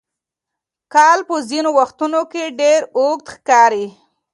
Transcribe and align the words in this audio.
کال 0.93 1.19
په 1.27 1.35
ځینو 1.49 1.69
وختونو 1.79 2.21
کې 2.31 2.43
ډېر 2.59 2.79
اوږد 2.97 3.27
ښکاري. 3.33 3.87